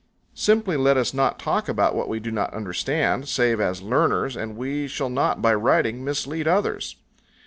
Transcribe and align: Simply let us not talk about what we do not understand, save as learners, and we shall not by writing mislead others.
Simply 0.33 0.77
let 0.77 0.97
us 0.97 1.13
not 1.13 1.37
talk 1.37 1.69
about 1.69 1.93
what 1.93 2.07
we 2.09 2.19
do 2.19 2.31
not 2.31 2.55
understand, 2.55 3.27
save 3.29 3.59
as 3.61 3.83
learners, 3.83 4.35
and 4.35 4.57
we 4.57 4.87
shall 4.87 5.11
not 5.11 5.43
by 5.43 5.53
writing 5.53 6.03
mislead 6.03 6.47
others. 6.47 6.95